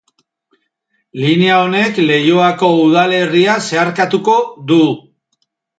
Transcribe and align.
Linea 1.25 1.59
honek 1.65 2.01
Leioako 2.07 2.73
udalerria 2.87 3.61
zeharkatuko 3.69 4.41
du. 4.75 4.83